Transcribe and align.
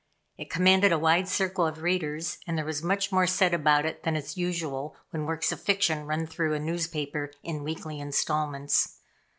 It 0.35 0.49
commanded 0.49 0.91
a 0.91 0.97
wide 0.97 1.27
circle 1.27 1.67
of 1.67 1.83
readers, 1.83 2.39
and 2.47 2.57
there 2.57 2.65
was 2.65 2.81
much 2.81 3.11
more 3.11 3.27
said 3.27 3.53
about 3.53 3.85
it 3.85 4.01
than 4.01 4.15
is 4.15 4.35
usual 4.35 4.95
when 5.11 5.27
works 5.27 5.51
of 5.51 5.61
fiction 5.61 6.07
run 6.07 6.25
through 6.25 6.55
a 6.55 6.59
newspaper 6.59 7.29
in 7.43 7.63
weekly 7.63 7.99
installments. 7.99 8.97